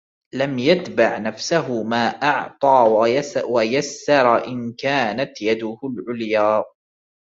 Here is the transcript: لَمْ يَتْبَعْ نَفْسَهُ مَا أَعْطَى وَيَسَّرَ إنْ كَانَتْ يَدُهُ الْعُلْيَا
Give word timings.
لَمْ 0.33 0.59
يَتْبَعْ 0.59 1.17
نَفْسَهُ 1.17 1.83
مَا 1.83 2.05
أَعْطَى 2.07 2.87
وَيَسَّرَ 3.49 4.47
إنْ 4.47 4.73
كَانَتْ 4.77 5.41
يَدُهُ 5.41 5.77
الْعُلْيَا 5.83 6.63